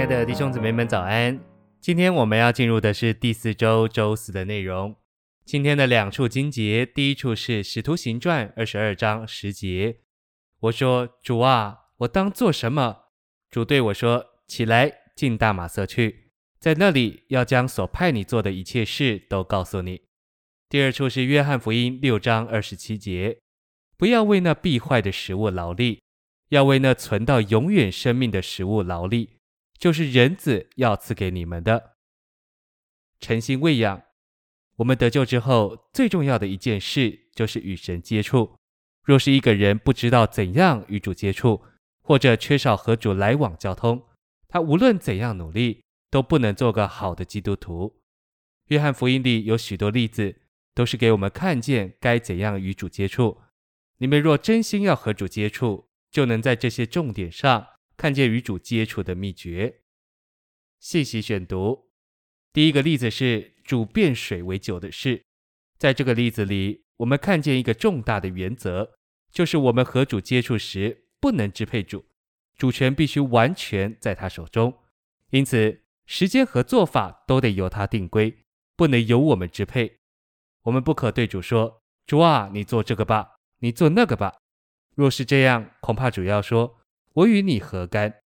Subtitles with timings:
[0.00, 1.38] 亲爱的弟兄姊妹们，早安！
[1.78, 4.96] 今天我们要进入的是第四周周四的内容。
[5.44, 9.98] 今天的两处经节，第一处是《使徒行传》二十二章十节。
[10.60, 12.96] 我说：“主啊，我当做什么？”
[13.52, 20.00] 主对我说：“起来，进大马色去，在那里要将所派你做的一切事都告诉你。”
[20.70, 23.36] 第二处是《约翰福音》六章二十七节。
[23.98, 26.00] 不要为那必坏的食物劳力，
[26.48, 29.36] 要为那存到永远生命的食物劳力，
[29.80, 31.96] 就是人子要赐给你们的。
[33.18, 34.02] 诚心喂养，
[34.76, 38.56] 我们得救之后最重要的一件事就是与神接触。
[39.02, 41.64] 若是一个人不知道怎样与主接触，
[42.02, 44.06] 或者缺少和主来往交通，
[44.46, 48.02] 他无论怎样努力，都不能做个好的基督徒。
[48.66, 50.42] 约翰福音里有许多例子，
[50.74, 53.40] 都是给我们看见该怎样与主接触。
[53.96, 57.66] 你们若真心要和主接触，就能在这些重点上
[58.00, 59.82] 看见与主接触的秘诀。
[60.78, 61.90] 信息选读，
[62.50, 65.26] 第一个例子是主变水为酒的事。
[65.76, 68.92] 在这个例子里，我们看见一个重大的原则，
[69.30, 72.06] 就是我们和主接触时不能支配主，
[72.56, 74.78] 主权必须完全在他手中。
[75.28, 78.34] 因此，时间和做法都得由他定规，
[78.76, 79.98] 不能由我们支配。
[80.62, 84.38] 我们不可对主说：“主啊，你做这个吧。”你做那个吧。
[84.94, 86.78] 若是这样，恐怕主要说
[87.12, 88.22] ：“我与你何干？”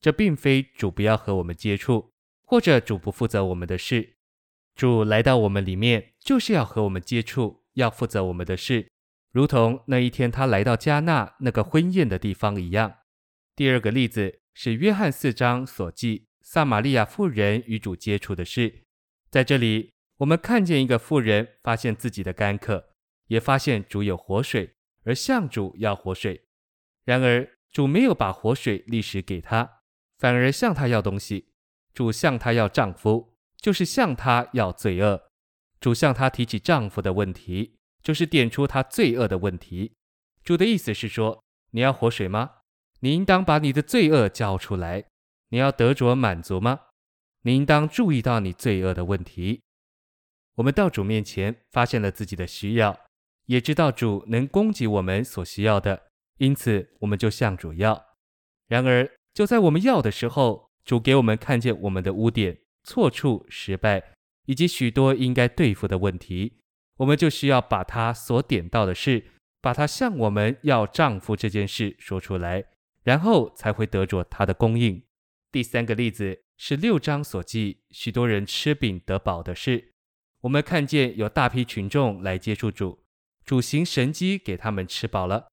[0.00, 4.16] 这并非主不要和我们接触，或者主不负责我们的事。
[4.74, 8.90] 主来到我们里面，就是要和我们接触，要负责我们的事，
[9.32, 12.98] 如同那一天他来到加纳那个婚宴的地方一样。
[13.56, 18.82] 第二个例子是约翰四章所记撒玛利亚妇人与主接触的事。
[19.30, 22.90] 在这里，我们看见一个妇人发现自己的干渴。
[23.28, 26.44] 也发现主有活水，而向主要活水。
[27.06, 29.80] 然而主没有把活水立时给他，
[30.16, 31.48] 反而向他要东西。
[31.92, 35.20] 主向他要丈夫，就是向他要罪恶。
[35.80, 39.96] 主向他提起丈夫的问题，就是点出他罪恶的问题。
[40.44, 42.58] 主的意思是说：你要活水吗？
[43.00, 45.06] 你应当把你的罪恶交出来。
[45.48, 46.80] 你要得着满足吗？
[47.42, 49.62] 你应当注意到你罪恶的问题。
[50.54, 53.00] 我们到主面前，发现了自己的需要。
[53.46, 56.04] 也知道主能供给我们所需要的，
[56.38, 58.04] 因此我们就向主要。
[58.66, 64.14] 然而，就在我们要的时候，主给我们看见我们的污点、错处、失败，
[64.46, 66.60] 以及许多应该对付的问题，
[66.98, 69.24] 我们就需要把他所点到的事，
[69.60, 72.64] 把他向我们要丈夫这件事说出来，
[73.02, 75.02] 然后才会得着他的供应。
[75.52, 79.92] 第三个例子是六章所记许多人吃饼得饱的事。
[80.40, 83.04] 我们看见有大批群众来接触主。
[83.44, 85.48] 主行神迹给他们吃饱了，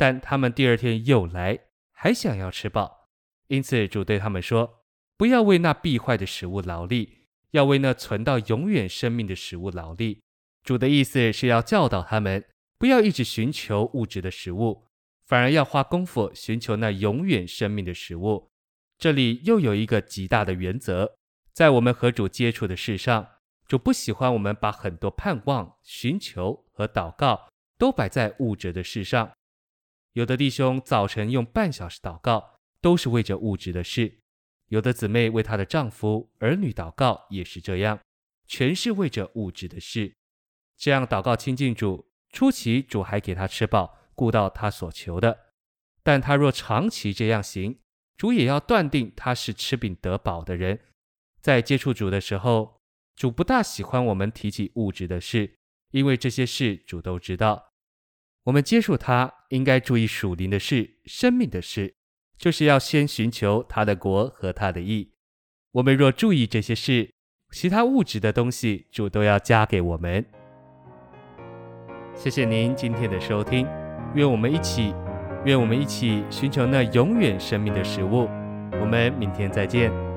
[0.00, 3.10] 但他们第二天又来，还想要吃饱。
[3.48, 4.86] 因此主对他们说
[5.18, 10.22] ：“不要为那必坏的食物劳力，要为那存到永远生命的食物劳力。”
[10.64, 12.42] 主的意思是要教导他们，
[12.78, 14.86] 不要一直寻求物质的食物，
[15.26, 18.50] 反而要花功夫寻求那永远生命的食物。
[18.96, 21.18] 这里又有一个极大的原则，
[21.52, 23.28] 在我们和主接触的事上。
[23.68, 29.30] 主不喜欢我们把很多盼望、寻求和祷告都摆在物质的事上。
[30.12, 34.20] 有的弟兄早晨用半小时祷告，都是为着物质的事；
[34.66, 38.00] 有的姊妹为她的丈夫、儿女祷告，也是这样，
[38.46, 40.16] 全是为着物质的事。
[40.76, 45.32] 这样祷告亲近主，初期主还给他吃饱，顾到他所求的；
[46.02, 47.78] 但他若长期这样行，
[48.16, 50.80] 主也要断定他是吃饼得饱的人。
[51.40, 52.80] 在接触主的时候，
[53.14, 55.54] 主不大喜欢我们提起物质的事，
[55.90, 57.72] 因为这些事主都知道。
[58.44, 61.94] 我们接触他，应该注意属灵的事、生命的事，
[62.36, 65.12] 就是要先寻求他的国和他的义。
[65.72, 67.12] 我们若注意这些事，
[67.52, 70.24] 其他物质的东西主都要加给我们。
[72.14, 73.66] 谢谢您今天的收听，
[74.14, 74.94] 愿我们一起，
[75.44, 78.28] 愿我们一起寻求那永远生命的食物。
[78.80, 80.09] 我们明天再见。